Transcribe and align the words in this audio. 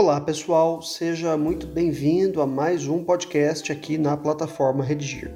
Olá 0.00 0.20
pessoal, 0.20 0.80
seja 0.80 1.36
muito 1.36 1.66
bem-vindo 1.66 2.40
a 2.40 2.46
mais 2.46 2.86
um 2.86 3.02
podcast 3.02 3.72
aqui 3.72 3.98
na 3.98 4.16
plataforma 4.16 4.84
Redigir. 4.84 5.34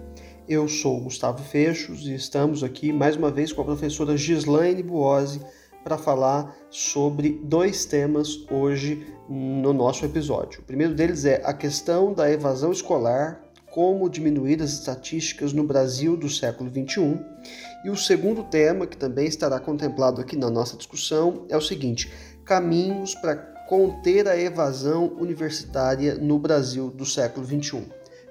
Eu 0.48 0.68
sou 0.68 1.00
Gustavo 1.00 1.42
Fechos 1.42 2.06
e 2.06 2.14
estamos 2.14 2.62
aqui 2.62 2.92
mais 2.92 3.16
uma 3.16 3.28
vez 3.28 3.52
com 3.52 3.60
a 3.60 3.64
professora 3.64 4.16
Gislaine 4.16 4.80
Buozzi 4.80 5.40
para 5.82 5.98
falar 5.98 6.56
sobre 6.70 7.40
dois 7.42 7.84
temas 7.86 8.46
hoje 8.48 9.04
no 9.28 9.72
nosso 9.72 10.04
episódio. 10.04 10.60
O 10.60 10.64
primeiro 10.64 10.94
deles 10.94 11.24
é 11.24 11.42
a 11.44 11.52
questão 11.52 12.14
da 12.14 12.30
evasão 12.30 12.70
escolar, 12.70 13.42
como 13.72 14.08
diminuir 14.08 14.62
as 14.62 14.74
estatísticas 14.74 15.52
no 15.52 15.64
Brasil 15.64 16.16
do 16.16 16.28
século 16.28 16.70
XXI. 16.70 17.18
E 17.84 17.90
o 17.90 17.96
segundo 17.96 18.44
tema, 18.44 18.86
que 18.86 18.96
também 18.96 19.26
estará 19.26 19.58
contemplado 19.58 20.20
aqui 20.20 20.36
na 20.36 20.48
nossa 20.48 20.76
discussão, 20.76 21.46
é 21.48 21.56
o 21.56 21.60
seguinte: 21.60 22.12
caminhos 22.44 23.16
para 23.16 23.50
conter 23.72 24.28
a 24.28 24.38
evasão 24.38 25.14
universitária 25.18 26.16
no 26.16 26.38
Brasil 26.38 26.90
do 26.90 27.06
século 27.06 27.46
XXI. 27.46 27.86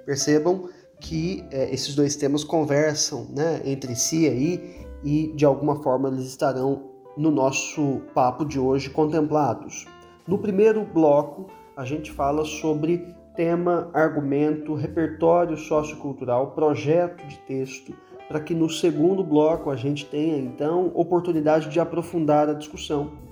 Percebam 0.05 0.69
que 0.99 1.43
é, 1.49 1.73
esses 1.73 1.95
dois 1.95 2.15
temas 2.15 2.43
conversam 2.43 3.25
né, 3.35 3.59
entre 3.65 3.95
si 3.95 4.27
aí 4.27 4.85
e 5.03 5.33
de 5.35 5.43
alguma 5.43 5.81
forma 5.81 6.09
eles 6.09 6.27
estarão 6.27 6.91
no 7.17 7.31
nosso 7.31 8.01
papo 8.13 8.45
de 8.45 8.59
hoje 8.59 8.91
contemplados. 8.91 9.87
No 10.27 10.37
primeiro 10.37 10.85
bloco, 10.85 11.47
a 11.75 11.85
gente 11.85 12.11
fala 12.11 12.45
sobre 12.45 13.03
tema, 13.35 13.89
argumento, 13.95 14.75
repertório 14.75 15.57
sociocultural, 15.57 16.51
projeto 16.51 17.25
de 17.25 17.39
texto, 17.47 17.95
para 18.27 18.39
que 18.39 18.53
no 18.53 18.69
segundo 18.69 19.23
bloco 19.23 19.71
a 19.71 19.75
gente 19.75 20.05
tenha 20.05 20.37
então 20.37 20.91
oportunidade 20.93 21.67
de 21.67 21.79
aprofundar 21.79 22.47
a 22.47 22.53
discussão 22.53 23.31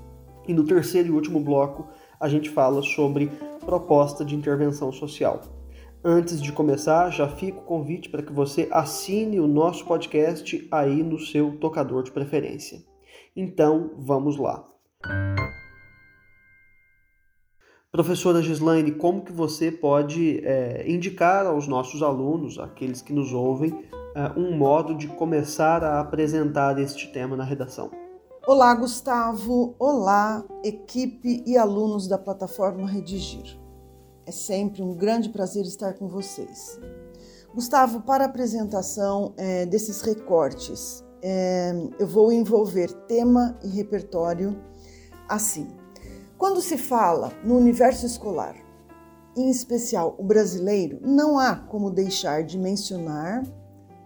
e 0.50 0.54
no 0.56 0.64
terceiro 0.64 1.10
e 1.10 1.12
último 1.12 1.40
bloco, 1.40 1.88
a 2.20 2.28
gente 2.28 2.50
fala 2.50 2.82
sobre 2.82 3.32
proposta 3.66 4.26
de 4.26 4.36
intervenção 4.36 4.92
social. 4.92 5.42
Antes 6.04 6.42
de 6.42 6.52
começar, 6.52 7.10
já 7.10 7.28
fica 7.28 7.60
o 7.60 7.64
convite 7.64 8.10
para 8.10 8.24
que 8.24 8.32
você 8.32 8.68
assine 8.72 9.40
o 9.40 9.48
nosso 9.48 9.86
podcast 9.86 10.68
aí 10.72 11.04
no 11.04 11.20
seu 11.20 11.58
tocador 11.58 12.04
de 12.04 12.12
preferência. 12.12 12.82
Então, 13.36 13.92
vamos 13.98 14.38
lá. 14.38 14.66
Professora 17.92 18.42
Gislaine, 18.42 18.92
como 18.92 19.26
que 19.26 19.32
você 19.32 19.72
pode 19.72 20.40
é, 20.46 20.86
indicar 20.88 21.46
aos 21.46 21.68
nossos 21.68 22.04
alunos, 22.04 22.60
aqueles 22.60 23.02
que 23.02 23.12
nos 23.12 23.34
ouvem, 23.34 23.84
é, 24.16 24.40
um 24.40 24.56
modo 24.56 24.94
de 24.96 25.08
começar 25.08 25.84
a 25.84 26.00
apresentar 26.00 26.80
este 26.80 27.12
tema 27.12 27.36
na 27.36 27.44
redação? 27.44 27.90
Olá, 28.52 28.74
Gustavo. 28.74 29.76
Olá, 29.78 30.44
equipe 30.64 31.44
e 31.46 31.56
alunos 31.56 32.08
da 32.08 32.18
plataforma 32.18 32.90
Redigir. 32.90 33.60
É 34.26 34.32
sempre 34.32 34.82
um 34.82 34.96
grande 34.96 35.30
prazer 35.30 35.66
estar 35.66 35.94
com 35.94 36.08
vocês. 36.08 36.80
Gustavo, 37.54 38.02
para 38.02 38.24
a 38.24 38.28
apresentação 38.28 39.36
é, 39.38 39.68
desses 39.68 40.02
recortes, 40.02 41.04
é, 41.22 41.74
eu 42.00 42.08
vou 42.08 42.32
envolver 42.32 42.92
tema 43.06 43.56
e 43.64 43.68
repertório 43.68 44.60
assim. 45.30 45.68
Quando 46.36 46.60
se 46.60 46.76
fala 46.76 47.32
no 47.44 47.56
universo 47.56 48.04
escolar, 48.04 48.56
em 49.38 49.52
especial 49.52 50.16
o 50.18 50.24
brasileiro, 50.24 50.98
não 51.04 51.38
há 51.38 51.56
como 51.56 51.92
deixar 51.92 52.44
de 52.44 52.58
mencionar 52.58 53.44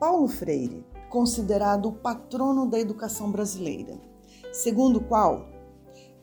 Paulo 0.02 0.28
Freire, 0.28 0.86
considerado 1.10 1.86
o 1.86 1.94
patrono 1.94 2.70
da 2.70 2.78
educação 2.78 3.32
brasileira 3.32 4.12
segundo 4.54 4.98
o 4.98 5.04
qual, 5.04 5.50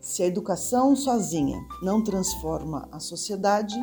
se 0.01 0.23
a 0.23 0.27
educação 0.27 0.97
sozinha 0.97 1.59
não 1.83 2.03
transforma 2.03 2.89
a 2.91 2.99
sociedade, 2.99 3.77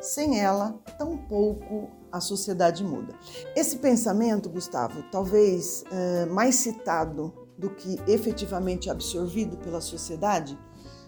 sem 0.00 0.40
ela, 0.40 0.72
tampouco 0.96 1.90
a 2.10 2.20
sociedade 2.20 2.84
muda. 2.84 3.14
Esse 3.56 3.78
pensamento, 3.78 4.48
Gustavo, 4.48 5.02
talvez 5.10 5.84
é, 5.90 6.26
mais 6.26 6.54
citado 6.54 7.32
do 7.58 7.70
que 7.70 7.98
efetivamente 8.06 8.88
absorvido 8.88 9.56
pela 9.58 9.80
sociedade, 9.80 10.58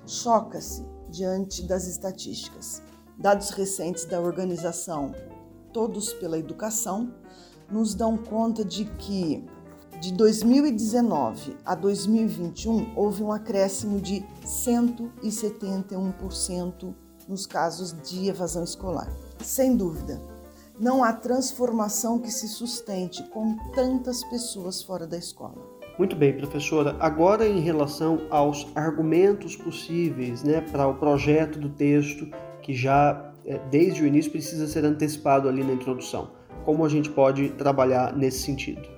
choca-se 0.05 0.85
diante 1.09 1.63
das 1.63 1.87
estatísticas. 1.87 2.83
Dados 3.19 3.51
recentes 3.51 4.05
da 4.05 4.21
organização 4.21 5.15
Todos 5.73 6.13
pela 6.15 6.39
Educação 6.39 7.15
nos 7.71 7.95
dão 7.95 8.17
conta 8.17 8.65
de 8.65 8.87
que 8.87 9.45
de 10.01 10.13
2019 10.13 11.57
a 11.65 11.75
2021, 11.75 12.93
houve 12.95 13.23
um 13.23 13.33
acréscimo 13.33 13.99
de 14.01 14.23
171% 14.45 16.95
nos 17.29 17.47
casos 17.47 17.95
de 18.03 18.29
evasão 18.29 18.63
escolar. 18.63 19.11
Sem 19.41 19.77
dúvida, 19.77 20.21
não 20.79 21.03
há 21.03 21.13
transformação 21.13 22.19
que 22.19 22.31
se 22.31 22.49
sustente 22.49 23.23
com 23.31 23.57
tantas 23.75 24.23
pessoas 24.25 24.83
fora 24.83 25.07
da 25.07 25.17
escola. 25.17 25.77
Muito 25.99 26.15
bem, 26.15 26.37
professora. 26.37 26.95
Agora, 27.01 27.49
em 27.49 27.61
relação 27.61 28.21
aos 28.29 28.67
argumentos 28.75 29.57
possíveis 29.57 30.43
né, 30.43 30.61
para 30.61 30.87
o 30.87 30.95
projeto 30.95 31.59
do 31.59 31.71
texto, 31.71 32.29
que 32.61 32.75
já 32.75 33.33
é, 33.47 33.59
desde 33.71 34.03
o 34.03 34.07
início 34.07 34.31
precisa 34.31 34.67
ser 34.67 34.85
antecipado 34.85 35.49
ali 35.49 35.65
na 35.65 35.73
introdução, 35.73 36.31
como 36.65 36.85
a 36.85 36.89
gente 36.89 37.09
pode 37.09 37.49
trabalhar 37.51 38.15
nesse 38.15 38.41
sentido? 38.41 38.96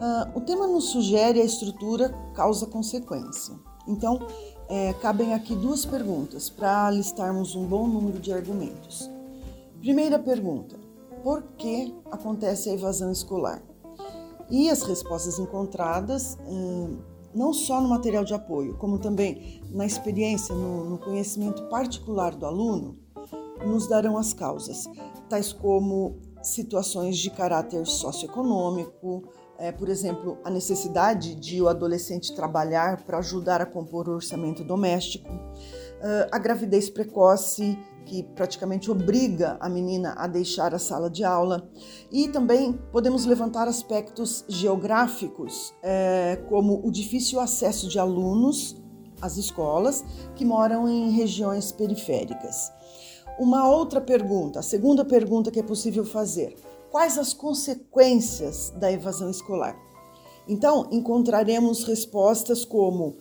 Uh, 0.00 0.38
o 0.38 0.40
tema 0.40 0.66
nos 0.66 0.84
sugere 0.84 1.42
a 1.42 1.44
estrutura 1.44 2.08
causa-consequência. 2.34 3.54
Então, 3.86 4.18
é, 4.66 4.94
cabem 4.94 5.34
aqui 5.34 5.54
duas 5.54 5.84
perguntas 5.84 6.48
para 6.48 6.90
listarmos 6.90 7.54
um 7.54 7.66
bom 7.66 7.86
número 7.86 8.18
de 8.18 8.32
argumentos. 8.32 9.10
Primeira 9.78 10.18
pergunta: 10.18 10.78
por 11.22 11.42
que 11.58 11.94
acontece 12.10 12.70
a 12.70 12.72
evasão 12.72 13.12
escolar? 13.12 13.62
E 14.48 14.70
as 14.70 14.82
respostas 14.82 15.38
encontradas, 15.38 16.38
uh, 16.46 16.98
não 17.34 17.52
só 17.52 17.80
no 17.80 17.88
material 17.88 18.24
de 18.24 18.32
apoio, 18.32 18.76
como 18.78 18.98
também 18.98 19.60
na 19.70 19.84
experiência, 19.84 20.54
no, 20.54 20.84
no 20.88 20.98
conhecimento 20.98 21.64
particular 21.68 22.34
do 22.34 22.46
aluno, 22.46 22.96
nos 23.66 23.86
darão 23.86 24.16
as 24.16 24.32
causas, 24.32 24.88
tais 25.28 25.52
como 25.52 26.18
situações 26.42 27.18
de 27.18 27.30
caráter 27.30 27.86
socioeconômico, 27.86 29.24
é, 29.60 29.70
por 29.70 29.88
exemplo, 29.88 30.38
a 30.42 30.50
necessidade 30.50 31.34
de 31.34 31.60
o 31.62 31.68
adolescente 31.68 32.34
trabalhar 32.34 33.04
para 33.04 33.18
ajudar 33.18 33.60
a 33.60 33.66
compor 33.66 34.08
o 34.08 34.14
orçamento 34.14 34.64
doméstico, 34.64 35.28
a 36.32 36.38
gravidez 36.38 36.88
precoce, 36.88 37.78
que 38.06 38.22
praticamente 38.22 38.90
obriga 38.90 39.56
a 39.60 39.68
menina 39.68 40.14
a 40.16 40.26
deixar 40.26 40.74
a 40.74 40.78
sala 40.78 41.10
de 41.10 41.22
aula, 41.22 41.70
e 42.10 42.26
também 42.28 42.72
podemos 42.90 43.24
levantar 43.24 43.68
aspectos 43.68 44.44
geográficos, 44.48 45.74
é, 45.82 46.42
como 46.48 46.80
o 46.84 46.90
difícil 46.90 47.38
acesso 47.38 47.86
de 47.86 47.98
alunos 47.98 48.76
às 49.20 49.36
escolas 49.36 50.02
que 50.34 50.44
moram 50.44 50.88
em 50.88 51.10
regiões 51.10 51.70
periféricas. 51.70 52.72
Uma 53.38 53.68
outra 53.68 54.00
pergunta, 54.00 54.58
a 54.58 54.62
segunda 54.62 55.04
pergunta 55.04 55.50
que 55.50 55.60
é 55.60 55.62
possível 55.62 56.04
fazer: 56.04 56.56
quais 56.90 57.16
as 57.16 57.32
consequências 57.32 58.70
da 58.76 58.90
evasão 58.90 59.30
escolar. 59.30 59.76
Então, 60.48 60.88
encontraremos 60.90 61.84
respostas 61.84 62.64
como 62.64 63.08
uh, 63.08 63.16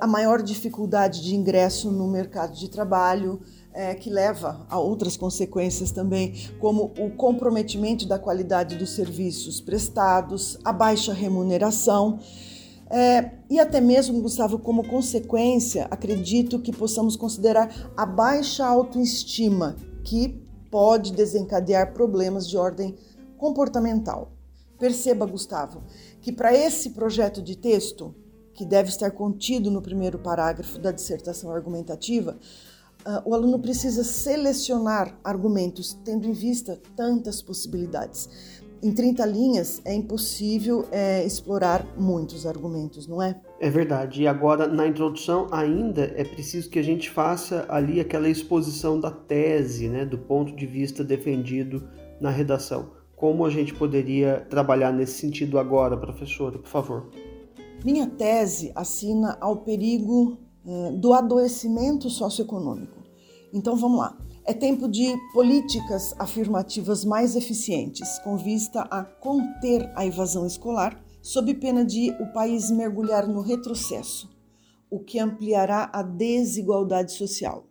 a 0.00 0.06
maior 0.06 0.40
dificuldade 0.42 1.20
de 1.20 1.34
ingresso 1.34 1.90
no 1.90 2.06
mercado 2.06 2.54
de 2.54 2.68
trabalho, 2.68 3.40
é, 3.74 3.94
que 3.94 4.10
leva 4.10 4.66
a 4.68 4.78
outras 4.78 5.16
consequências 5.16 5.90
também, 5.90 6.34
como 6.60 6.92
o 6.98 7.10
comprometimento 7.16 8.06
da 8.06 8.18
qualidade 8.18 8.76
dos 8.76 8.90
serviços 8.90 9.60
prestados, 9.60 10.58
a 10.64 10.72
baixa 10.72 11.12
remuneração. 11.12 12.20
É, 12.90 13.30
e 13.48 13.58
até 13.58 13.80
mesmo, 13.80 14.20
Gustavo, 14.20 14.58
como 14.58 14.86
consequência, 14.86 15.88
acredito 15.90 16.58
que 16.58 16.70
possamos 16.70 17.16
considerar 17.16 17.90
a 17.96 18.04
baixa 18.04 18.66
autoestima 18.66 19.76
que 20.04 20.41
pode 20.72 21.12
desencadear 21.12 21.92
problemas 21.92 22.48
de 22.48 22.56
ordem 22.56 22.96
comportamental. 23.36 24.32
Perceba, 24.78 25.26
Gustavo, 25.26 25.82
que 26.22 26.32
para 26.32 26.52
esse 26.52 26.90
projeto 26.90 27.42
de 27.42 27.56
texto, 27.56 28.14
que 28.54 28.64
deve 28.64 28.88
estar 28.88 29.10
contido 29.10 29.70
no 29.70 29.82
primeiro 29.82 30.18
parágrafo 30.18 30.78
da 30.78 30.90
dissertação 30.90 31.52
argumentativa, 31.52 32.38
Uh, 33.04 33.30
o 33.30 33.34
aluno 33.34 33.58
precisa 33.58 34.04
selecionar 34.04 35.18
argumentos, 35.24 35.98
tendo 36.04 36.24
em 36.24 36.32
vista 36.32 36.80
tantas 36.94 37.42
possibilidades. 37.42 38.28
Em 38.82 38.90
30 38.92 39.24
linhas 39.26 39.80
é 39.84 39.94
impossível 39.94 40.86
é, 40.90 41.24
explorar 41.24 41.86
muitos 41.96 42.44
argumentos, 42.44 43.06
não 43.06 43.22
é? 43.22 43.40
É 43.60 43.70
verdade. 43.70 44.22
E 44.22 44.26
agora, 44.26 44.66
na 44.66 44.88
introdução, 44.88 45.46
ainda 45.52 46.12
é 46.16 46.24
preciso 46.24 46.68
que 46.68 46.80
a 46.80 46.82
gente 46.82 47.08
faça 47.08 47.64
ali 47.68 48.00
aquela 48.00 48.28
exposição 48.28 48.98
da 48.98 49.10
tese, 49.10 49.88
né, 49.88 50.04
do 50.04 50.18
ponto 50.18 50.56
de 50.56 50.66
vista 50.66 51.04
defendido 51.04 51.88
na 52.20 52.28
redação. 52.28 52.90
Como 53.14 53.44
a 53.46 53.50
gente 53.50 53.72
poderia 53.72 54.44
trabalhar 54.50 54.92
nesse 54.92 55.20
sentido 55.20 55.60
agora, 55.60 55.96
professora, 55.96 56.58
por 56.58 56.68
favor? 56.68 57.08
Minha 57.84 58.08
tese 58.08 58.72
assina 58.74 59.38
ao 59.40 59.58
perigo 59.58 60.38
eh, 60.66 60.90
do 60.92 61.12
adoecimento 61.12 62.10
socioeconômico. 62.10 62.98
Então 63.52 63.76
vamos 63.76 63.98
lá. 63.98 64.18
É 64.44 64.52
tempo 64.52 64.88
de 64.88 65.16
políticas 65.32 66.12
afirmativas 66.18 67.04
mais 67.04 67.36
eficientes, 67.36 68.18
com 68.24 68.36
vista 68.36 68.82
a 68.90 69.04
conter 69.04 69.88
a 69.94 70.04
evasão 70.04 70.44
escolar, 70.44 71.00
sob 71.20 71.54
pena 71.54 71.84
de 71.84 72.10
o 72.20 72.32
país 72.32 72.68
mergulhar 72.68 73.28
no 73.28 73.40
retrocesso, 73.40 74.28
o 74.90 74.98
que 74.98 75.20
ampliará 75.20 75.88
a 75.92 76.02
desigualdade 76.02 77.12
social. 77.12 77.68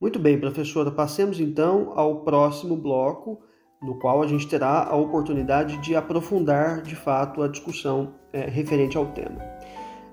Muito 0.00 0.18
bem, 0.18 0.36
professora. 0.40 0.90
Passemos 0.90 1.38
então 1.38 1.92
ao 1.94 2.24
próximo 2.24 2.76
bloco, 2.76 3.38
no 3.80 4.00
qual 4.00 4.20
a 4.20 4.26
gente 4.26 4.48
terá 4.48 4.82
a 4.82 4.96
oportunidade 4.96 5.78
de 5.78 5.94
aprofundar 5.94 6.82
de 6.82 6.96
fato 6.96 7.40
a 7.40 7.46
discussão 7.46 8.14
é, 8.32 8.46
referente 8.46 8.96
ao 8.96 9.06
tema. 9.12 9.38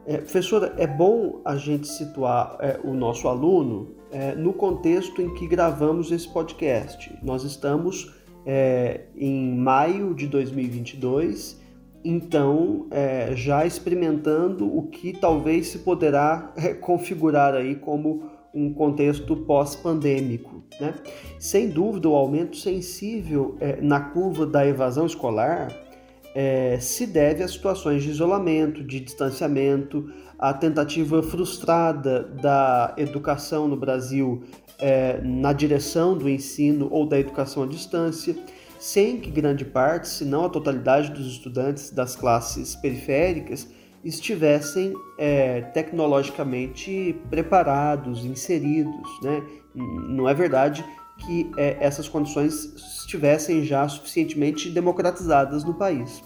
É, 0.05 0.17
professora, 0.17 0.73
é 0.77 0.87
bom 0.87 1.41
a 1.45 1.55
gente 1.55 1.87
situar 1.87 2.57
é, 2.59 2.79
o 2.83 2.93
nosso 2.93 3.27
aluno 3.27 3.95
é, 4.11 4.33
no 4.33 4.53
contexto 4.53 5.21
em 5.21 5.33
que 5.33 5.47
gravamos 5.47 6.11
esse 6.11 6.27
podcast. 6.27 7.15
Nós 7.21 7.43
estamos 7.43 8.15
é, 8.45 9.01
em 9.15 9.55
maio 9.55 10.15
de 10.15 10.27
2022, 10.27 11.59
então 12.03 12.87
é, 12.89 13.35
já 13.35 13.65
experimentando 13.65 14.65
o 14.65 14.87
que 14.87 15.13
talvez 15.13 15.67
se 15.67 15.79
poderá 15.79 16.51
é, 16.55 16.73
configurar 16.73 17.53
aí 17.53 17.75
como 17.75 18.23
um 18.51 18.73
contexto 18.73 19.35
pós-pandêmico. 19.35 20.63
Né? 20.79 20.95
Sem 21.37 21.69
dúvida, 21.69 22.09
o 22.09 22.15
aumento 22.15 22.57
sensível 22.57 23.55
na 23.79 23.99
curva 23.99 24.47
da 24.47 24.65
evasão 24.65 25.05
escolar 25.05 25.69
é, 26.41 26.79
se 26.79 27.05
deve 27.05 27.43
a 27.43 27.47
situações 27.49 28.01
de 28.01 28.11
isolamento, 28.11 28.81
de 28.81 29.01
distanciamento, 29.01 30.09
à 30.39 30.53
tentativa 30.53 31.21
frustrada 31.21 32.23
da 32.23 32.93
educação 32.95 33.67
no 33.67 33.75
Brasil 33.75 34.41
é, 34.79 35.19
na 35.21 35.51
direção 35.51 36.17
do 36.17 36.29
ensino 36.29 36.87
ou 36.89 37.05
da 37.05 37.19
educação 37.19 37.63
à 37.63 37.67
distância, 37.67 38.37
sem 38.79 39.19
que 39.19 39.29
grande 39.29 39.65
parte, 39.65 40.07
se 40.07 40.23
não 40.23 40.45
a 40.45 40.49
totalidade 40.49 41.11
dos 41.11 41.27
estudantes 41.27 41.91
das 41.91 42.15
classes 42.15 42.73
periféricas, 42.73 43.67
estivessem 44.01 44.93
é, 45.17 45.59
tecnologicamente 45.59 47.17
preparados, 47.29 48.23
inseridos. 48.23 49.09
Né? 49.21 49.43
Não 49.75 50.29
é 50.29 50.33
verdade 50.33 50.85
que 51.19 51.51
é, 51.57 51.77
essas 51.79 52.07
condições 52.07 52.73
estivessem 53.01 53.63
já 53.63 53.87
suficientemente 53.87 54.69
democratizadas 54.69 55.63
no 55.63 55.73
país. 55.73 56.23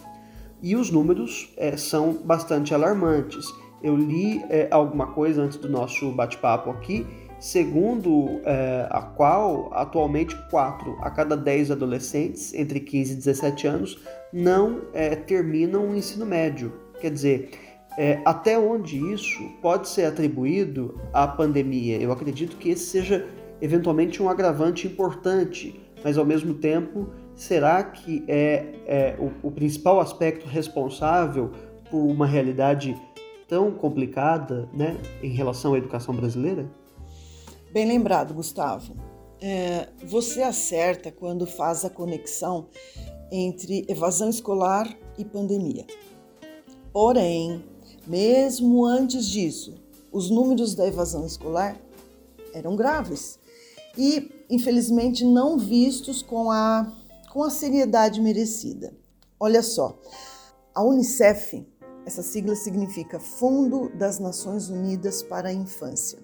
E 0.62 0.76
os 0.76 0.90
números 0.90 1.54
é, 1.58 1.76
são 1.76 2.14
bastante 2.24 2.74
alarmantes. 2.74 3.46
Eu 3.82 3.98
li 3.98 4.42
é, 4.50 4.68
alguma 4.72 5.08
coisa 5.08 5.42
antes 5.42 5.58
do 5.58 5.70
nosso 5.70 6.12
bate-papo 6.14 6.70
aqui, 6.70 7.06
segundo 7.38 8.40
é, 8.46 8.88
a 8.90 9.02
qual 9.02 9.70
atualmente 9.74 10.34
4 10.50 10.98
a 11.02 11.12
cada 11.12 11.36
10 11.36 11.72
adolescentes 11.72 12.54
entre 12.54 12.80
15 12.80 13.12
e 13.12 13.16
17 13.18 13.68
anos 13.68 14.00
não 14.32 14.84
é, 14.94 15.16
terminam 15.16 15.90
o 15.90 15.96
ensino 15.96 16.26
médio. 16.26 16.72
Quer 17.02 17.12
dizer, 17.12 17.52
é, 17.98 18.22
até 18.26 18.58
onde 18.58 18.98
isso 19.14 19.44
pode 19.62 19.90
ser 19.90 20.06
atribuído 20.06 21.00
à 21.12 21.28
pandemia? 21.28 21.98
Eu 22.02 22.12
acredito 22.12 22.56
que 22.56 22.70
esse 22.70 22.86
seja 22.86 23.28
eventualmente 23.64 24.22
um 24.22 24.28
agravante 24.28 24.86
importante, 24.88 25.80
mas 26.04 26.18
ao 26.18 26.26
mesmo 26.26 26.54
tempo, 26.54 27.08
será 27.34 27.82
que 27.82 28.22
é, 28.28 28.76
é 28.86 29.18
o, 29.18 29.48
o 29.48 29.52
principal 29.52 30.02
aspecto 30.02 30.46
responsável 30.46 31.50
por 31.90 32.00
uma 32.00 32.28
realidade 32.28 32.94
tão 33.48 33.72
complicada 33.72 34.68
né, 34.74 34.98
em 35.22 35.30
relação 35.30 35.76
à 35.76 35.78
educação 35.78 36.14
brasileira? 36.14 36.70
Bem 37.72 37.88
lembrado, 37.88 38.34
Gustavo. 38.34 38.98
É, 39.40 39.88
você 40.06 40.42
acerta 40.42 41.10
quando 41.10 41.48
faz 41.48 41.86
a 41.86 41.90
conexão 41.90 42.68
entre 43.32 43.86
evasão 43.88 44.30
escolar 44.30 44.94
e 45.18 45.24
pandemia. 45.24 45.86
Porém, 46.92 47.64
mesmo 48.06 48.86
antes 48.86 49.26
disso, 49.26 49.76
os 50.12 50.30
números 50.30 50.76
da 50.76 50.86
evasão 50.86 51.26
escolar 51.26 51.78
eram 52.54 52.76
graves 52.76 53.42
e, 53.98 54.46
infelizmente, 54.50 55.24
não 55.24 55.58
vistos 55.58 56.22
com 56.22 56.50
a, 56.52 56.92
com 57.32 57.44
a 57.44 57.50
seriedade 57.50 58.22
merecida. 58.22 58.94
Olha 59.40 59.62
só, 59.62 60.00
a 60.74 60.84
Unicef, 60.84 61.68
essa 62.06 62.22
sigla 62.22 62.56
significa 62.56 63.20
Fundo 63.20 63.90
das 63.98 64.20
Nações 64.20 64.70
Unidas 64.70 65.22
para 65.22 65.50
a 65.50 65.54
Infância. 65.54 66.20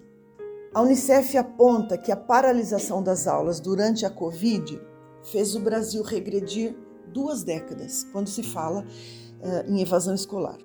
A 0.74 0.82
Unicef 0.82 1.38
aponta 1.38 1.98
que 1.98 2.12
a 2.12 2.18
paralisação 2.18 3.02
das 3.02 3.28
aulas 3.28 3.60
durante 3.60 4.06
a 4.06 4.10
Covid 4.10 4.80
fez 5.24 5.56
o 5.56 5.60
Brasil 5.60 6.04
regredir 6.04 6.76
duas 7.08 7.44
décadas 7.44 8.06
quando 8.12 8.30
se 8.30 8.44
fala 8.44 8.82
uh, 8.82 9.72
em 9.72 9.82
evasão 9.82 10.14
escolar. 10.14 10.58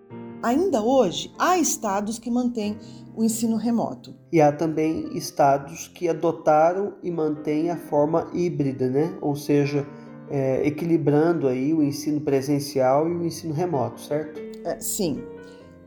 Ainda 0.44 0.82
hoje, 0.82 1.32
há 1.38 1.56
estados 1.56 2.18
que 2.18 2.30
mantêm 2.30 2.78
o 3.16 3.24
ensino 3.24 3.56
remoto. 3.56 4.14
E 4.30 4.42
há 4.42 4.52
também 4.52 5.16
estados 5.16 5.88
que 5.88 6.06
adotaram 6.06 6.92
e 7.02 7.10
mantêm 7.10 7.70
a 7.70 7.78
forma 7.78 8.28
híbrida, 8.34 8.90
né? 8.90 9.16
ou 9.22 9.34
seja, 9.34 9.86
é, 10.28 10.66
equilibrando 10.66 11.48
aí 11.48 11.72
o 11.72 11.82
ensino 11.82 12.20
presencial 12.20 13.08
e 13.08 13.12
o 13.12 13.24
ensino 13.24 13.54
remoto, 13.54 14.02
certo? 14.02 14.38
É, 14.66 14.78
sim. 14.78 15.24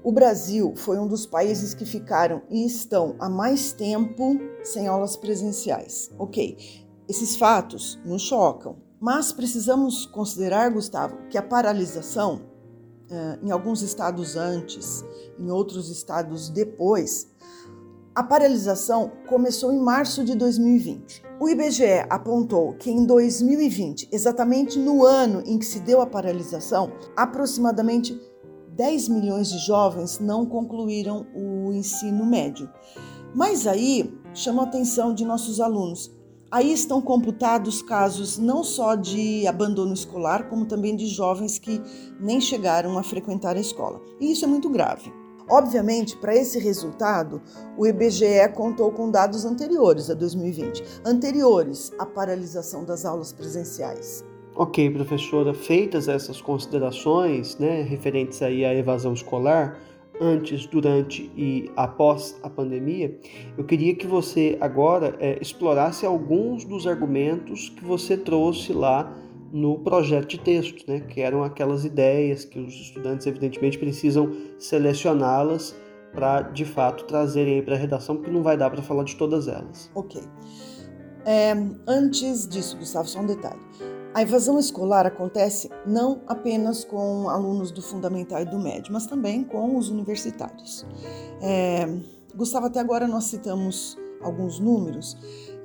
O 0.03 0.11
Brasil 0.11 0.73
foi 0.75 0.97
um 0.97 1.07
dos 1.07 1.27
países 1.27 1.75
que 1.75 1.85
ficaram 1.85 2.41
e 2.49 2.65
estão 2.65 3.15
há 3.19 3.29
mais 3.29 3.71
tempo 3.71 4.39
sem 4.63 4.87
aulas 4.87 5.15
presenciais. 5.15 6.09
Ok, 6.17 6.57
esses 7.07 7.35
fatos 7.35 7.99
nos 8.03 8.23
chocam, 8.23 8.77
mas 8.99 9.31
precisamos 9.31 10.07
considerar, 10.07 10.71
Gustavo, 10.71 11.15
que 11.29 11.37
a 11.37 11.43
paralisação 11.43 12.56
em 13.41 13.51
alguns 13.51 13.81
estados 13.81 14.35
antes, 14.35 15.03
em 15.39 15.49
outros 15.49 15.89
estados 15.89 16.49
depois, 16.49 17.27
a 18.17 18.23
paralisação 18.23 19.11
começou 19.27 19.71
em 19.71 19.79
março 19.79 20.23
de 20.23 20.35
2020. 20.35 21.23
O 21.39 21.47
IBGE 21.47 22.03
apontou 22.09 22.73
que 22.73 22.89
em 22.89 23.05
2020, 23.05 24.09
exatamente 24.11 24.79
no 24.79 25.05
ano 25.05 25.43
em 25.45 25.59
que 25.59 25.65
se 25.65 25.79
deu 25.79 26.01
a 26.01 26.07
paralisação, 26.07 26.91
aproximadamente 27.15 28.19
10 28.69 29.09
milhões 29.09 29.49
de 29.49 29.59
jovens 29.59 30.19
não 30.19 30.47
concluíram 30.47 31.27
o 31.35 31.71
ensino 31.71 32.25
médio. 32.25 32.67
Mas 33.35 33.67
aí 33.67 34.19
chama 34.33 34.63
a 34.63 34.65
atenção 34.65 35.13
de 35.13 35.23
nossos 35.23 35.59
alunos 35.59 36.11
Aí 36.49 36.71
estão 36.71 37.01
computados 37.01 37.81
casos 37.81 38.37
não 38.37 38.63
só 38.63 38.95
de 38.95 39.45
abandono 39.45 39.93
escolar, 39.93 40.47
como 40.47 40.65
também 40.65 40.95
de 40.95 41.05
jovens 41.05 41.59
que 41.59 41.81
nem 42.19 42.39
chegaram 42.39 42.97
a 42.97 43.03
frequentar 43.03 43.57
a 43.57 43.59
escola. 43.59 43.99
E 44.19 44.31
isso 44.31 44.45
é 44.45 44.47
muito 44.47 44.69
grave. 44.69 45.11
Obviamente, 45.49 46.15
para 46.17 46.35
esse 46.35 46.57
resultado, 46.59 47.41
o 47.77 47.85
IBGE 47.85 48.49
contou 48.53 48.91
com 48.91 49.11
dados 49.11 49.43
anteriores 49.43 50.09
a 50.09 50.13
2020, 50.13 50.83
anteriores 51.05 51.91
à 51.99 52.05
paralisação 52.05 52.85
das 52.85 53.05
aulas 53.05 53.33
presenciais. 53.33 54.23
Ok, 54.55 54.89
professora, 54.89 55.53
feitas 55.53 56.07
essas 56.07 56.41
considerações, 56.41 57.57
né, 57.57 57.81
referentes 57.83 58.41
aí 58.41 58.65
à 58.65 58.73
evasão 58.73 59.13
escolar, 59.13 59.79
antes, 60.19 60.65
durante 60.65 61.31
e 61.35 61.71
após 61.75 62.39
a 62.43 62.49
pandemia, 62.49 63.19
eu 63.57 63.63
queria 63.63 63.95
que 63.95 64.07
você 64.07 64.57
agora 64.59 65.15
é, 65.19 65.37
explorasse 65.41 66.05
alguns 66.05 66.63
dos 66.63 66.87
argumentos 66.87 67.69
que 67.69 67.83
você 67.83 68.17
trouxe 68.17 68.73
lá 68.73 69.15
no 69.51 69.79
projeto 69.79 70.27
de 70.27 70.39
texto, 70.39 70.83
né? 70.87 70.99
que 70.99 71.21
eram 71.21 71.43
aquelas 71.43 71.85
ideias 71.85 72.43
que 72.43 72.59
os 72.59 72.73
estudantes, 72.73 73.25
evidentemente, 73.27 73.77
precisam 73.77 74.31
selecioná-las 74.57 75.75
para, 76.13 76.41
de 76.41 76.65
fato, 76.65 77.05
trazerem 77.05 77.61
para 77.61 77.75
a 77.75 77.77
redação, 77.77 78.17
porque 78.17 78.31
não 78.31 78.43
vai 78.43 78.57
dar 78.57 78.69
para 78.69 78.81
falar 78.81 79.03
de 79.03 79.15
todas 79.15 79.47
elas. 79.47 79.91
Ok. 79.93 80.21
É, 81.25 81.53
antes 81.87 82.47
disso, 82.47 82.77
Gustavo, 82.77 83.07
só 83.07 83.19
um 83.19 83.25
detalhe. 83.25 83.59
A 84.17 84.23
evasão 84.23 84.57
escolar 84.57 85.05
acontece 85.05 85.69
não 85.85 86.21
apenas 86.25 86.83
com 86.83 87.29
alunos 87.29 87.69
do 87.69 87.83
fundamental 87.83 88.41
e 88.41 88.45
do 88.45 88.57
médio, 88.57 88.91
mas 88.91 89.05
também 89.05 89.43
com 89.43 89.77
os 89.77 89.89
universitários. 89.89 90.83
É, 91.39 91.87
Gustavo, 92.35 92.65
até 92.65 92.79
agora 92.79 93.07
nós 93.07 93.25
citamos 93.25 93.95
alguns 94.19 94.59
números 94.59 95.15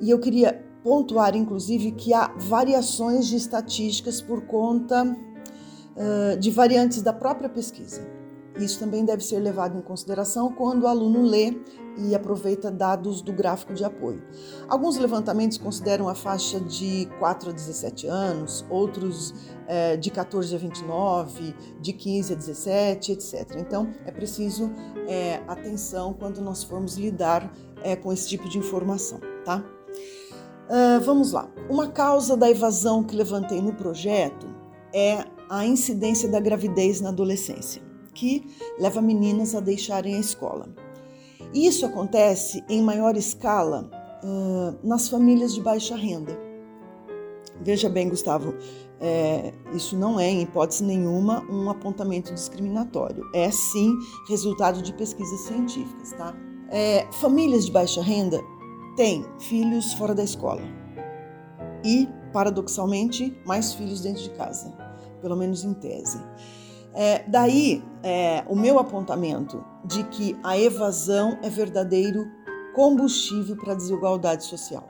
e 0.02 0.10
eu 0.10 0.18
queria 0.18 0.62
pontuar, 0.84 1.34
inclusive, 1.34 1.92
que 1.92 2.12
há 2.12 2.30
variações 2.36 3.26
de 3.26 3.36
estatísticas 3.36 4.20
por 4.20 4.42
conta 4.42 5.02
uh, 5.02 6.38
de 6.38 6.50
variantes 6.50 7.00
da 7.00 7.14
própria 7.14 7.48
pesquisa. 7.48 8.06
Isso 8.56 8.78
também 8.78 9.04
deve 9.04 9.24
ser 9.24 9.38
levado 9.38 9.78
em 9.78 9.80
consideração 9.80 10.52
quando 10.52 10.82
o 10.82 10.86
aluno 10.86 11.22
lê 11.22 11.56
e 11.96 12.14
aproveita 12.14 12.70
dados 12.70 13.20
do 13.20 13.32
gráfico 13.32 13.74
de 13.74 13.84
apoio. 13.84 14.22
Alguns 14.68 14.96
levantamentos 14.96 15.58
consideram 15.58 16.08
a 16.08 16.14
faixa 16.14 16.60
de 16.60 17.08
4 17.18 17.50
a 17.50 17.52
17 17.52 18.06
anos, 18.06 18.64
outros 18.70 19.34
é, 19.66 19.96
de 19.96 20.10
14 20.10 20.54
a 20.54 20.58
29, 20.58 21.54
de 21.80 21.92
15 21.92 22.32
a 22.32 22.36
17, 22.36 23.12
etc. 23.12 23.56
Então 23.58 23.88
é 24.04 24.10
preciso 24.10 24.70
é, 25.06 25.42
atenção 25.46 26.12
quando 26.12 26.40
nós 26.40 26.62
formos 26.62 26.96
lidar 26.96 27.52
é, 27.82 27.96
com 27.96 28.12
esse 28.12 28.28
tipo 28.28 28.48
de 28.48 28.58
informação, 28.58 29.20
tá? 29.44 29.64
Uh, 30.68 31.00
vamos 31.04 31.32
lá. 31.32 31.50
Uma 31.68 31.88
causa 31.88 32.36
da 32.36 32.48
evasão 32.48 33.02
que 33.02 33.14
levantei 33.14 33.60
no 33.60 33.74
projeto 33.74 34.48
é 34.94 35.24
a 35.50 35.66
incidência 35.66 36.28
da 36.28 36.40
gravidez 36.40 37.00
na 37.00 37.10
adolescência, 37.10 37.82
que 38.14 38.46
leva 38.78 39.00
meninas 39.00 39.54
a 39.54 39.60
deixarem 39.60 40.16
a 40.16 40.20
escola. 40.20 40.68
Isso 41.52 41.84
acontece 41.84 42.64
em 42.68 42.82
maior 42.82 43.16
escala 43.16 43.90
uh, 44.22 44.86
nas 44.86 45.08
famílias 45.08 45.54
de 45.54 45.60
baixa 45.60 45.96
renda. 45.96 46.38
Veja 47.60 47.88
bem, 47.88 48.08
Gustavo, 48.08 48.54
é, 49.00 49.52
isso 49.74 49.96
não 49.96 50.18
é, 50.18 50.28
em 50.30 50.42
hipótese 50.42 50.84
nenhuma, 50.84 51.44
um 51.50 51.68
apontamento 51.68 52.32
discriminatório. 52.32 53.24
É 53.34 53.50
sim 53.50 53.92
resultado 54.28 54.80
de 54.80 54.92
pesquisas 54.92 55.40
científicas, 55.40 56.12
tá? 56.12 56.34
É, 56.70 57.06
famílias 57.12 57.66
de 57.66 57.72
baixa 57.72 58.00
renda 58.00 58.40
têm 58.96 59.26
filhos 59.40 59.92
fora 59.94 60.14
da 60.14 60.24
escola 60.24 60.62
e, 61.84 62.08
paradoxalmente, 62.32 63.36
mais 63.44 63.74
filhos 63.74 64.00
dentro 64.00 64.22
de 64.22 64.30
casa, 64.30 64.72
pelo 65.20 65.36
menos 65.36 65.64
em 65.64 65.74
tese. 65.74 66.20
É, 66.94 67.24
daí 67.26 67.82
é, 68.02 68.44
o 68.48 68.56
meu 68.56 68.78
apontamento 68.78 69.64
de 69.84 70.04
que 70.04 70.36
a 70.42 70.58
evasão 70.58 71.38
é 71.42 71.48
verdadeiro 71.48 72.30
combustível 72.74 73.56
para 73.56 73.72
a 73.72 73.76
desigualdade 73.76 74.44
social. 74.44 74.86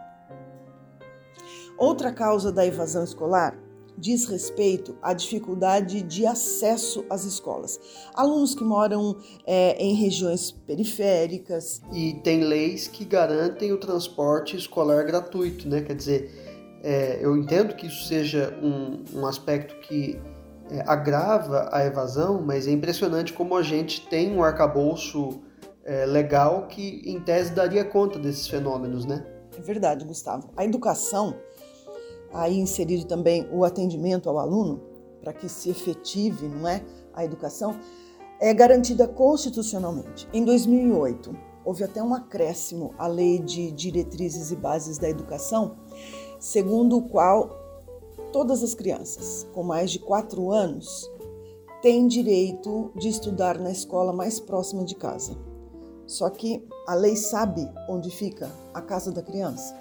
Outra 1.78 2.12
causa 2.12 2.52
da 2.52 2.66
evasão 2.66 3.02
escolar 3.02 3.56
diz 3.96 4.26
respeito 4.26 4.96
à 5.02 5.12
dificuldade 5.12 6.02
de 6.02 6.26
acesso 6.26 7.04
às 7.10 7.24
escolas. 7.24 7.78
Alunos 8.14 8.54
que 8.54 8.64
moram 8.64 9.16
é, 9.46 9.76
em 9.82 9.94
regiões 9.94 10.50
periféricas. 10.50 11.80
E 11.92 12.14
tem 12.24 12.42
leis 12.42 12.88
que 12.88 13.04
garantem 13.04 13.72
o 13.72 13.78
transporte 13.78 14.56
escolar 14.56 15.04
gratuito, 15.04 15.68
né? 15.68 15.82
Quer 15.82 15.94
dizer, 15.94 16.80
é, 16.82 17.18
eu 17.20 17.36
entendo 17.36 17.74
que 17.74 17.86
isso 17.86 18.06
seja 18.06 18.58
um, 18.62 19.20
um 19.20 19.26
aspecto 19.26 19.74
que 19.86 20.18
é, 20.72 20.82
agrava 20.86 21.68
a 21.70 21.84
evasão, 21.84 22.40
mas 22.40 22.66
é 22.66 22.70
impressionante 22.70 23.32
como 23.32 23.54
a 23.56 23.62
gente 23.62 24.08
tem 24.08 24.34
um 24.34 24.42
arcabouço 24.42 25.42
é, 25.84 26.06
legal 26.06 26.66
que, 26.66 27.02
em 27.04 27.20
tese, 27.20 27.52
daria 27.52 27.84
conta 27.84 28.18
desses 28.18 28.48
fenômenos, 28.48 29.04
né? 29.04 29.26
É 29.56 29.60
verdade, 29.60 30.04
Gustavo. 30.04 30.48
A 30.56 30.64
educação 30.64 31.36
aí 32.32 32.58
inserido 32.58 33.04
também 33.04 33.46
o 33.52 33.64
atendimento 33.64 34.30
ao 34.30 34.38
aluno, 34.38 34.80
para 35.20 35.34
que 35.34 35.48
se 35.48 35.68
efetive 35.68 36.48
não 36.48 36.66
é, 36.66 36.82
a 37.12 37.22
educação, 37.22 37.78
é 38.40 38.54
garantida 38.54 39.06
constitucionalmente. 39.06 40.26
Em 40.32 40.42
2008, 40.42 41.36
houve 41.64 41.84
até 41.84 42.02
um 42.02 42.14
acréscimo 42.14 42.94
à 42.98 43.06
Lei 43.06 43.38
de 43.38 43.70
Diretrizes 43.70 44.50
e 44.50 44.56
Bases 44.56 44.96
da 44.96 45.08
Educação, 45.08 45.76
segundo 46.40 46.96
o 46.96 47.02
qual 47.02 47.61
todas 48.32 48.62
as 48.62 48.74
crianças 48.74 49.46
com 49.52 49.62
mais 49.62 49.90
de 49.90 49.98
4 49.98 50.50
anos 50.50 51.10
têm 51.82 52.08
direito 52.08 52.90
de 52.96 53.08
estudar 53.08 53.58
na 53.58 53.70
escola 53.70 54.12
mais 54.12 54.40
próxima 54.40 54.84
de 54.84 54.94
casa. 54.94 55.36
Só 56.06 56.30
que 56.30 56.66
a 56.86 56.94
lei 56.94 57.16
sabe 57.16 57.68
onde 57.88 58.10
fica 58.10 58.50
a 58.72 58.80
casa 58.80 59.12
da 59.12 59.22
criança. 59.22 59.76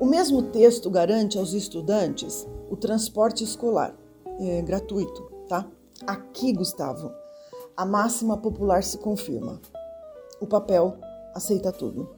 O 0.00 0.06
mesmo 0.06 0.42
texto 0.44 0.90
garante 0.90 1.38
aos 1.38 1.52
estudantes 1.52 2.46
o 2.70 2.76
transporte 2.76 3.44
escolar 3.44 3.94
é, 4.40 4.62
gratuito, 4.62 5.30
tá? 5.48 5.66
Aqui, 6.06 6.52
Gustavo, 6.52 7.12
a 7.76 7.84
máxima 7.84 8.36
popular 8.36 8.82
se 8.82 8.98
confirma. 8.98 9.60
O 10.40 10.46
papel 10.46 10.96
aceita 11.34 11.70
tudo. 11.70 12.16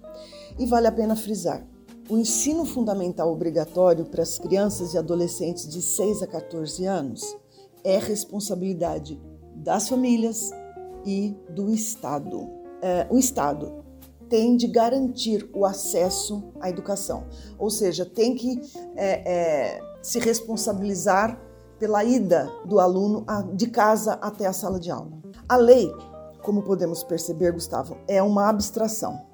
E 0.58 0.64
vale 0.66 0.86
a 0.86 0.92
pena 0.92 1.16
frisar: 1.16 1.66
o 2.08 2.18
ensino 2.18 2.64
fundamental 2.64 3.32
obrigatório 3.32 4.04
para 4.04 4.22
as 4.22 4.38
crianças 4.38 4.92
e 4.94 4.98
adolescentes 4.98 5.68
de 5.68 5.80
6 5.80 6.22
a 6.22 6.26
14 6.26 6.84
anos 6.84 7.36
é 7.82 7.98
responsabilidade 7.98 9.20
das 9.54 9.88
famílias 9.88 10.50
e 11.04 11.34
do 11.50 11.70
Estado. 11.70 12.48
É, 12.82 13.06
o 13.10 13.18
Estado 13.18 13.84
tem 14.28 14.56
de 14.56 14.66
garantir 14.66 15.48
o 15.54 15.64
acesso 15.64 16.42
à 16.60 16.68
educação, 16.68 17.24
ou 17.58 17.70
seja, 17.70 18.04
tem 18.04 18.34
que 18.34 18.60
é, 18.96 19.32
é, 19.32 19.80
se 20.02 20.18
responsabilizar 20.18 21.40
pela 21.78 22.04
ida 22.04 22.50
do 22.64 22.80
aluno 22.80 23.24
de 23.54 23.68
casa 23.68 24.14
até 24.14 24.46
a 24.46 24.52
sala 24.52 24.80
de 24.80 24.90
aula. 24.90 25.12
A 25.48 25.56
lei, 25.56 25.92
como 26.42 26.62
podemos 26.62 27.02
perceber, 27.02 27.52
Gustavo, 27.52 27.96
é 28.08 28.22
uma 28.22 28.48
abstração. 28.48 29.33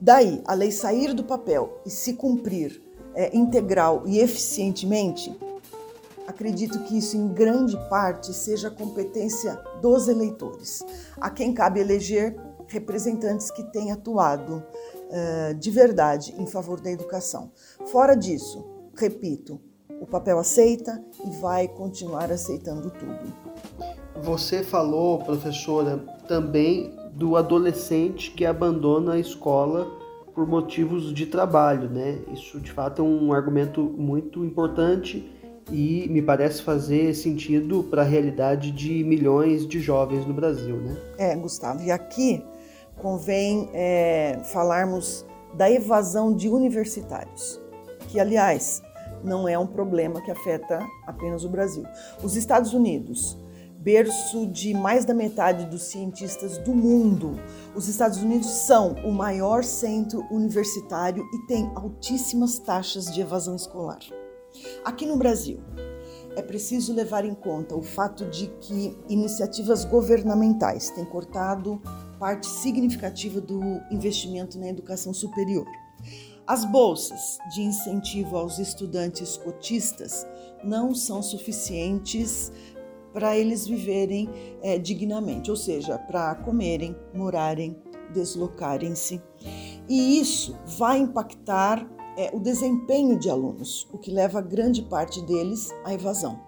Daí, 0.00 0.42
a 0.46 0.54
lei 0.54 0.70
sair 0.70 1.14
do 1.14 1.24
papel 1.24 1.80
e 1.84 1.90
se 1.90 2.14
cumprir 2.14 2.82
é, 3.14 3.34
integral 3.36 4.02
e 4.06 4.18
eficientemente, 4.18 5.34
acredito 6.26 6.80
que 6.80 6.98
isso 6.98 7.16
em 7.16 7.28
grande 7.28 7.76
parte 7.88 8.32
seja 8.34 8.70
competência 8.70 9.54
dos 9.80 10.08
eleitores, 10.08 10.84
a 11.20 11.30
quem 11.30 11.54
cabe 11.54 11.80
eleger 11.80 12.36
representantes 12.68 13.50
que 13.50 13.62
têm 13.64 13.92
atuado 13.92 14.62
uh, 15.06 15.54
de 15.54 15.70
verdade 15.70 16.34
em 16.36 16.46
favor 16.46 16.80
da 16.80 16.90
educação. 16.90 17.52
Fora 17.86 18.14
disso, 18.14 18.66
repito, 18.94 19.60
o 20.00 20.06
papel 20.06 20.38
aceita 20.38 21.02
e 21.24 21.30
vai 21.40 21.68
continuar 21.68 22.30
aceitando 22.30 22.90
tudo. 22.90 23.32
Você 24.22 24.62
falou, 24.62 25.20
professora, 25.20 25.98
também 26.26 26.94
do 27.16 27.34
adolescente 27.34 28.30
que 28.30 28.44
abandona 28.44 29.14
a 29.14 29.18
escola 29.18 29.90
por 30.34 30.46
motivos 30.46 31.14
de 31.14 31.24
trabalho, 31.24 31.88
né? 31.88 32.18
Isso 32.30 32.60
de 32.60 32.70
fato 32.70 33.00
é 33.00 33.04
um 33.04 33.32
argumento 33.32 33.80
muito 33.80 34.44
importante 34.44 35.32
e 35.72 36.06
me 36.10 36.20
parece 36.20 36.60
fazer 36.62 37.14
sentido 37.14 37.82
para 37.84 38.02
a 38.02 38.04
realidade 38.04 38.70
de 38.70 39.02
milhões 39.02 39.66
de 39.66 39.80
jovens 39.80 40.26
no 40.26 40.34
Brasil, 40.34 40.76
né? 40.76 40.94
É, 41.16 41.34
Gustavo, 41.34 41.82
e 41.82 41.90
aqui 41.90 42.44
convém 42.98 43.70
é, 43.72 44.38
falarmos 44.52 45.24
da 45.54 45.70
evasão 45.70 46.34
de 46.34 46.50
universitários, 46.50 47.58
que, 48.10 48.20
aliás, 48.20 48.82
não 49.24 49.48
é 49.48 49.58
um 49.58 49.66
problema 49.66 50.20
que 50.20 50.30
afeta 50.30 50.86
apenas 51.06 51.44
o 51.44 51.48
Brasil. 51.48 51.84
Os 52.22 52.36
Estados 52.36 52.74
Unidos, 52.74 53.38
berço 53.78 54.46
de 54.46 54.74
mais 54.74 55.04
da 55.04 55.14
metade 55.14 55.66
dos 55.66 55.82
cientistas 55.82 56.58
do 56.58 56.74
mundo, 56.74 57.38
os 57.74 57.88
Estados 57.88 58.18
Unidos 58.18 58.48
são 58.48 58.94
o 59.04 59.12
maior 59.12 59.62
centro 59.62 60.26
universitário 60.30 61.24
e 61.32 61.46
tem 61.46 61.70
altíssimas 61.74 62.58
taxas 62.58 63.06
de 63.06 63.20
evasão 63.20 63.54
escolar. 63.54 64.00
Aqui 64.84 65.06
no 65.06 65.16
Brasil, 65.16 65.60
é 66.34 66.42
preciso 66.42 66.92
levar 66.92 67.24
em 67.24 67.34
conta 67.34 67.74
o 67.74 67.82
fato 67.82 68.26
de 68.26 68.48
que 68.60 68.96
iniciativas 69.08 69.84
governamentais 69.84 70.90
têm 70.90 71.04
cortado 71.04 71.80
parte 72.18 72.46
significativa 72.46 73.40
do 73.40 73.60
investimento 73.90 74.58
na 74.58 74.68
educação 74.68 75.14
superior. 75.14 75.66
As 76.46 76.64
bolsas 76.64 77.38
de 77.54 77.62
incentivo 77.62 78.36
aos 78.36 78.58
estudantes 78.58 79.36
cotistas 79.36 80.26
não 80.62 80.94
são 80.94 81.22
suficientes 81.22 82.52
para 83.16 83.34
eles 83.34 83.66
viverem 83.66 84.28
é, 84.60 84.76
dignamente, 84.76 85.50
ou 85.50 85.56
seja, 85.56 85.96
para 85.96 86.34
comerem, 86.34 86.94
morarem, 87.14 87.74
deslocarem-se. 88.12 89.22
E 89.88 90.20
isso 90.20 90.54
vai 90.76 90.98
impactar 90.98 91.90
é, 92.18 92.30
o 92.34 92.38
desempenho 92.38 93.18
de 93.18 93.30
alunos, 93.30 93.88
o 93.90 93.96
que 93.96 94.10
leva 94.10 94.42
grande 94.42 94.82
parte 94.82 95.22
deles 95.22 95.70
à 95.82 95.94
evasão. 95.94 96.38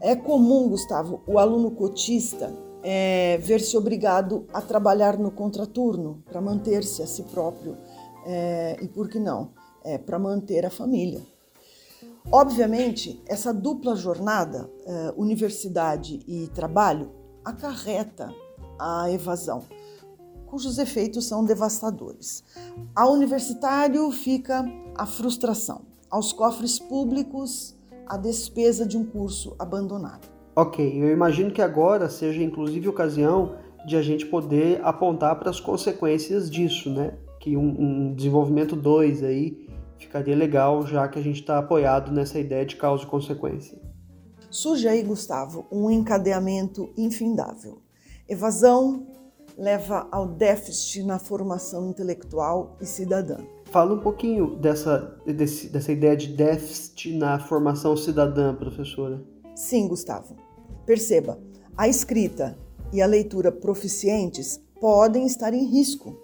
É 0.00 0.16
comum, 0.16 0.70
Gustavo, 0.70 1.20
o 1.26 1.38
aluno 1.38 1.70
cotista 1.72 2.50
é, 2.82 3.36
ver-se 3.36 3.76
obrigado 3.76 4.46
a 4.54 4.62
trabalhar 4.62 5.18
no 5.18 5.30
contraturno 5.30 6.22
para 6.24 6.40
manter-se 6.40 7.02
a 7.02 7.06
si 7.06 7.24
próprio 7.24 7.76
é, 8.24 8.78
e, 8.80 8.88
por 8.88 9.06
que 9.06 9.18
não, 9.18 9.50
é, 9.84 9.98
para 9.98 10.18
manter 10.18 10.64
a 10.64 10.70
família. 10.70 11.20
Obviamente, 12.30 13.22
essa 13.26 13.54
dupla 13.54 13.96
jornada, 13.96 14.70
é, 14.84 15.14
universidade 15.16 16.20
e 16.28 16.46
trabalho, 16.48 17.10
acarreta 17.42 18.30
a 18.78 19.10
evasão, 19.10 19.62
cujos 20.44 20.76
efeitos 20.76 21.26
são 21.26 21.42
devastadores. 21.42 22.44
Ao 22.94 23.12
universitário 23.14 24.10
fica 24.10 24.62
a 24.94 25.06
frustração, 25.06 25.86
aos 26.10 26.30
cofres 26.30 26.78
públicos, 26.78 27.74
a 28.06 28.18
despesa 28.18 28.84
de 28.84 28.98
um 28.98 29.04
curso 29.04 29.56
abandonado. 29.58 30.28
Ok, 30.54 31.02
eu 31.02 31.10
imagino 31.10 31.50
que 31.50 31.62
agora 31.62 32.10
seja 32.10 32.42
inclusive 32.42 32.88
ocasião 32.88 33.54
de 33.86 33.96
a 33.96 34.02
gente 34.02 34.26
poder 34.26 34.84
apontar 34.84 35.38
para 35.38 35.48
as 35.48 35.60
consequências 35.60 36.50
disso, 36.50 36.90
né? 36.90 37.14
Que 37.40 37.56
um, 37.56 38.10
um 38.10 38.14
desenvolvimento 38.14 38.76
2 38.76 39.22
aí 39.22 39.67
ficaria 39.98 40.36
legal, 40.36 40.86
já 40.86 41.06
que 41.08 41.18
a 41.18 41.22
gente 41.22 41.40
está 41.40 41.58
apoiado 41.58 42.12
nessa 42.12 42.38
ideia 42.38 42.64
de 42.64 42.76
causa 42.76 43.04
e 43.04 43.06
consequência. 43.06 43.78
Surge 44.50 44.88
aí, 44.88 45.02
Gustavo, 45.02 45.66
um 45.70 45.90
encadeamento 45.90 46.88
infindável. 46.96 47.82
Evasão 48.28 49.06
leva 49.56 50.06
ao 50.12 50.26
déficit 50.28 51.02
na 51.02 51.18
formação 51.18 51.90
intelectual 51.90 52.76
e 52.80 52.86
cidadã. 52.86 53.38
Fala 53.66 53.94
um 53.94 54.00
pouquinho 54.00 54.56
dessa, 54.56 55.18
desse, 55.26 55.68
dessa 55.68 55.92
ideia 55.92 56.16
de 56.16 56.28
déficit 56.28 57.12
na 57.12 57.38
formação 57.38 57.96
cidadã, 57.96 58.54
professora. 58.54 59.22
Sim, 59.54 59.88
Gustavo. 59.88 60.36
Perceba, 60.86 61.38
a 61.76 61.88
escrita 61.88 62.56
e 62.92 63.02
a 63.02 63.06
leitura 63.06 63.52
proficientes 63.52 64.60
podem 64.80 65.26
estar 65.26 65.52
em 65.52 65.66
risco. 65.66 66.16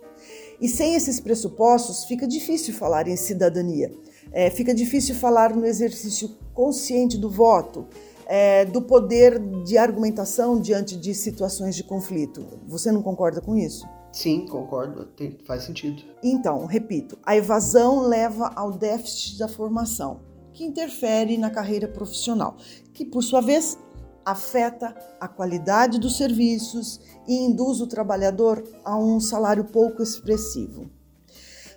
E 0.61 0.68
sem 0.68 0.94
esses 0.94 1.20
pressupostos, 1.20 2.04
fica 2.04 2.26
difícil 2.26 2.75
falar 2.75 3.08
em 3.08 3.16
cidadania. 3.16 3.92
É, 4.32 4.50
fica 4.50 4.75
difícil 4.75 5.14
falar 5.14 5.54
no 5.54 5.64
exercício 5.64 6.30
consciente 6.52 7.16
do 7.18 7.30
voto, 7.30 7.87
é, 8.26 8.64
do 8.64 8.82
poder 8.82 9.38
de 9.64 9.76
argumentação 9.76 10.61
diante 10.61 10.96
de 10.96 11.14
situações 11.14 11.76
de 11.76 11.84
conflito. 11.84 12.44
Você 12.66 12.90
não 12.90 13.02
concorda 13.02 13.40
com 13.40 13.56
isso? 13.56 13.87
Sim, 14.12 14.46
concordo, 14.46 15.06
Tem, 15.06 15.37
faz 15.44 15.64
sentido. 15.64 16.02
Então, 16.23 16.66
repito, 16.66 17.18
a 17.25 17.37
evasão 17.37 18.06
leva 18.06 18.52
ao 18.54 18.70
déficit 18.73 19.38
da 19.38 19.49
formação, 19.49 20.20
que 20.52 20.64
interfere 20.64 21.37
na 21.37 21.50
carreira 21.50 21.88
profissional, 21.88 22.56
que 22.92 23.04
por 23.04 23.23
sua 23.23 23.40
vez 23.40 23.76
afeta 24.25 24.95
a 25.21 25.28
qualidade 25.28 25.99
dos 25.99 26.16
serviços 26.16 27.00
e 27.26 27.35
induz 27.35 27.81
o 27.81 27.87
trabalhador 27.87 28.64
a 28.85 28.97
um 28.97 29.21
salário 29.21 29.64
pouco 29.64 30.02
expressivo. 30.02 30.90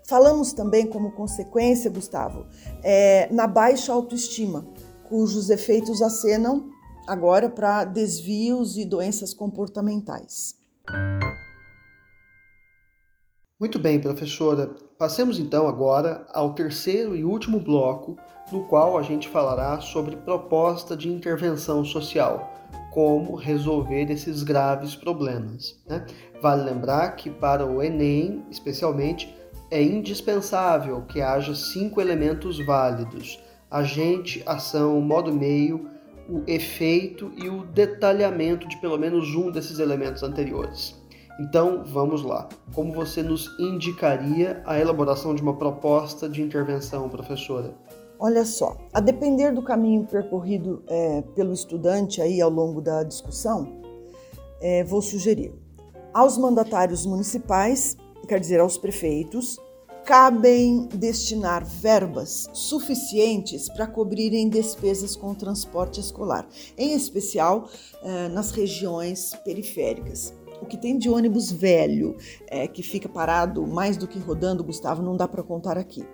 Falamos 0.06 0.54
também, 0.54 0.88
como 0.88 1.12
consequência, 1.12 1.92
Gustavo, 1.92 2.46
é, 2.82 3.27
na 3.32 3.46
baixa 3.46 3.92
autoestima, 3.92 4.66
cujos 5.10 5.50
efeitos 5.50 6.01
acenam 6.01 6.70
agora 7.06 7.50
para 7.50 7.84
desvios 7.84 8.77
e 8.77 8.86
doenças 8.86 9.34
comportamentais. 9.34 10.56
Muito 13.59 13.79
bem, 13.79 13.99
professora. 13.99 14.69
Passemos 14.99 15.39
então 15.39 15.67
agora 15.67 16.27
ao 16.31 16.53
terceiro 16.53 17.15
e 17.15 17.23
último 17.23 17.59
bloco, 17.59 18.15
no 18.51 18.65
qual 18.65 18.95
a 18.99 19.01
gente 19.01 19.27
falará 19.27 19.81
sobre 19.81 20.15
proposta 20.15 20.95
de 20.95 21.09
intervenção 21.09 21.83
social, 21.83 22.53
como 22.93 23.33
resolver 23.33 24.11
esses 24.11 24.43
graves 24.43 24.95
problemas. 24.95 25.75
Né? 25.87 26.05
Vale 26.39 26.65
lembrar 26.65 27.15
que 27.15 27.31
para 27.31 27.65
o 27.65 27.81
Enem, 27.81 28.45
especialmente, 28.51 29.35
é 29.71 29.81
indispensável 29.81 31.01
que 31.07 31.19
haja 31.19 31.55
cinco 31.55 31.99
elementos 31.99 32.63
válidos: 32.63 33.39
agente, 33.71 34.43
ação, 34.45 35.01
modo 35.01 35.33
meio, 35.33 35.89
o 36.29 36.43
efeito 36.45 37.31
e 37.35 37.49
o 37.49 37.65
detalhamento 37.65 38.67
de 38.67 38.77
pelo 38.77 38.99
menos 38.99 39.33
um 39.33 39.49
desses 39.49 39.79
elementos 39.79 40.21
anteriores. 40.21 41.06
Então, 41.39 41.84
vamos 41.86 42.24
lá. 42.24 42.48
Como 42.74 42.94
você 42.94 43.22
nos 43.22 43.48
indicaria 43.60 44.62
a 44.65 44.79
elaboração 44.79 45.36
de 45.36 45.41
uma 45.41 45.56
proposta 45.56 46.27
de 46.27 46.41
intervenção, 46.41 47.08
professora? 47.10 47.75
Olha 48.20 48.44
só, 48.44 48.75
a 48.91 49.00
depender 49.00 49.51
do 49.51 49.62
caminho 49.62 50.03
percorrido 50.06 50.84
é, 50.88 51.22
pelo 51.36 51.53
estudante 51.53 52.22
aí 52.22 52.41
ao 52.41 52.50
longo 52.50 52.82
da 52.82 53.03
discussão, 53.03 53.79
é, 54.60 54.84
vou 54.84 55.01
sugerir 55.01 55.53
aos 56.12 56.36
mandatários 56.36 57.06
municipais 57.06 57.96
quer 58.27 58.39
dizer, 58.39 58.60
aos 58.60 58.77
prefeitos, 58.77 59.58
cabem 60.06 60.88
destinar 60.94 61.65
verbas 61.65 62.48
suficientes 62.53 63.67
para 63.70 63.88
cobrirem 63.88 64.50
despesas 64.50 65.15
com 65.15 65.34
transporte 65.34 66.00
escolar, 66.00 66.48
em 66.77 66.94
especial 66.94 67.70
eh, 68.03 68.27
nas 68.29 68.51
regiões 68.51 69.31
periféricas. 69.44 70.33
O 70.61 70.65
que 70.65 70.77
tem 70.77 70.98
de 70.98 71.09
ônibus 71.09 71.51
velho, 71.51 72.15
eh, 72.48 72.67
que 72.67 72.81
fica 72.81 73.07
parado 73.07 73.65
mais 73.65 73.98
do 73.98 74.07
que 74.07 74.20
rodando, 74.20 74.63
Gustavo, 74.63 75.01
não 75.01 75.15
dá 75.15 75.27
para 75.27 75.43
contar 75.43 75.77
aqui. 75.77 76.05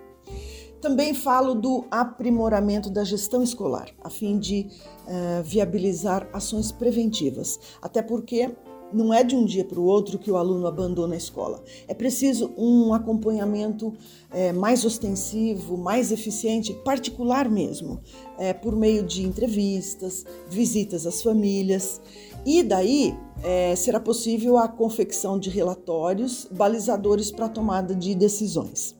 Também 0.80 1.14
falo 1.14 1.54
do 1.54 1.86
aprimoramento 1.90 2.90
da 2.90 3.04
gestão 3.04 3.42
escolar, 3.42 3.88
a 4.02 4.10
fim 4.10 4.38
de 4.38 4.68
eh, 5.06 5.42
viabilizar 5.42 6.28
ações 6.32 6.70
preventivas, 6.70 7.58
até 7.80 8.02
porque 8.02 8.54
não 8.94 9.12
é 9.12 9.24
de 9.24 9.34
um 9.34 9.44
dia 9.44 9.64
para 9.64 9.80
o 9.80 9.84
outro 9.84 10.18
que 10.18 10.30
o 10.30 10.36
aluno 10.36 10.66
abandona 10.66 11.14
a 11.14 11.18
escola. 11.18 11.62
É 11.88 11.94
preciso 11.94 12.52
um 12.56 12.94
acompanhamento 12.94 13.92
é, 14.30 14.52
mais 14.52 14.84
ostensivo, 14.84 15.76
mais 15.76 16.12
eficiente, 16.12 16.72
particular 16.84 17.48
mesmo, 17.50 18.00
é, 18.38 18.52
por 18.52 18.76
meio 18.76 19.02
de 19.02 19.22
entrevistas, 19.22 20.24
visitas 20.48 21.06
às 21.06 21.22
famílias. 21.22 22.00
E 22.46 22.62
daí 22.62 23.16
é, 23.42 23.74
será 23.74 23.98
possível 23.98 24.58
a 24.58 24.68
confecção 24.68 25.38
de 25.38 25.50
relatórios 25.50 26.46
balizadores 26.50 27.30
para 27.30 27.46
a 27.46 27.48
tomada 27.48 27.94
de 27.94 28.14
decisões. 28.14 28.96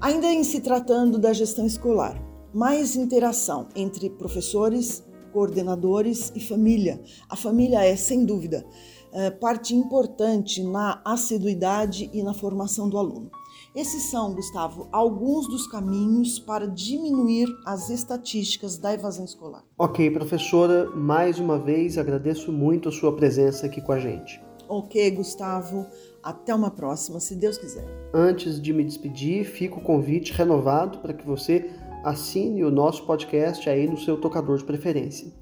Ainda 0.00 0.32
em 0.32 0.42
se 0.44 0.60
tratando 0.60 1.18
da 1.18 1.32
gestão 1.32 1.66
escolar, 1.66 2.20
mais 2.54 2.96
interação 2.96 3.68
entre 3.76 4.08
professores, 4.10 5.04
coordenadores 5.32 6.32
e 6.34 6.40
família. 6.40 7.00
A 7.28 7.36
família 7.36 7.84
é, 7.84 7.94
sem 7.96 8.24
dúvida, 8.24 8.64
é, 9.12 9.30
parte 9.30 9.74
importante 9.74 10.62
na 10.62 11.00
assiduidade 11.04 12.10
e 12.12 12.22
na 12.22 12.34
formação 12.34 12.88
do 12.88 12.98
aluno. 12.98 13.30
Esses 13.72 14.10
são, 14.10 14.34
Gustavo, 14.34 14.88
alguns 14.90 15.46
dos 15.46 15.64
caminhos 15.68 16.40
para 16.40 16.66
diminuir 16.66 17.46
as 17.64 17.88
estatísticas 17.88 18.76
da 18.76 18.92
evasão 18.92 19.24
escolar. 19.24 19.62
Ok, 19.78 20.10
professora, 20.10 20.90
mais 20.90 21.38
uma 21.38 21.56
vez 21.56 21.96
agradeço 21.96 22.50
muito 22.50 22.88
a 22.88 22.92
sua 22.92 23.14
presença 23.14 23.66
aqui 23.66 23.80
com 23.80 23.92
a 23.92 24.00
gente. 24.00 24.42
Ok, 24.68 25.08
Gustavo, 25.12 25.86
até 26.20 26.52
uma 26.52 26.72
próxima, 26.72 27.20
se 27.20 27.36
Deus 27.36 27.58
quiser. 27.58 27.86
Antes 28.12 28.60
de 28.60 28.72
me 28.72 28.82
despedir, 28.82 29.44
fica 29.44 29.76
o 29.76 29.82
convite 29.82 30.32
renovado 30.32 30.98
para 30.98 31.14
que 31.14 31.24
você 31.24 31.70
assine 32.02 32.64
o 32.64 32.72
nosso 32.72 33.06
podcast 33.06 33.70
aí 33.70 33.86
no 33.86 33.96
seu 33.96 34.20
tocador 34.20 34.58
de 34.58 34.64
preferência. 34.64 35.32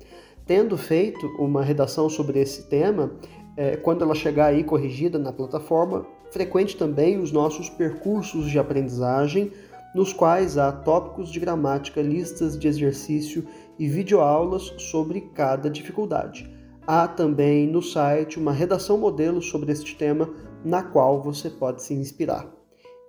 Tendo 0.45 0.77
feito 0.77 1.27
uma 1.39 1.63
redação 1.63 2.11
sobre 2.11 2.41
esse 2.41 2.69
tema, 2.69 3.11
é, 3.57 3.77
quando 3.77 4.05
ela 4.05 4.15
chegar 4.15 4.47
aí 4.47 4.63
corrigida 4.63 5.19
na 5.19 5.33
plataforma, 5.33 6.07
frequente 6.31 6.77
também 6.77 7.19
os 7.19 7.33
nossos 7.33 7.69
percursos 7.69 8.51
de 8.51 8.59
aprendizagem, 8.59 9.53
nos 9.95 10.13
quais 10.13 10.59
há 10.59 10.71
tópicos 10.71 11.31
de 11.31 11.41
gramática, 11.41 12.03
listas 12.03 12.59
de 12.59 12.69
exercício 12.69 13.47
e 13.79 13.89
videoaulas 13.89 14.75
sobre 14.79 15.23
cada 15.35 15.71
dificuldade. 15.71 16.49
Há 16.87 17.07
também 17.07 17.67
no 17.67 17.83
site 17.83 18.39
uma 18.39 18.53
redação 18.53 18.99
modelo 18.99 19.43
sobre 19.43 19.73
este 19.73 19.97
tema, 19.97 20.33
na 20.65 20.83
qual 20.83 21.23
você 21.23 21.51
pode 21.51 21.83
se 21.83 21.95
inspirar. 21.95 22.51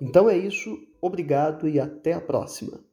Então 0.01 0.29
é 0.29 0.38
isso, 0.38 0.77
obrigado 1.01 1.67
e 1.67 1.79
até 1.79 2.13
a 2.13 2.21
próxima! 2.21 2.88